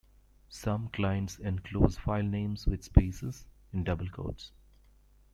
Some 0.49 0.87
clients 0.87 1.37
enclose 1.37 1.95
filenames 1.95 2.65
with 2.65 2.83
spaces 2.83 3.45
in 3.71 3.83
double 3.83 4.09
quotes. 4.09 4.51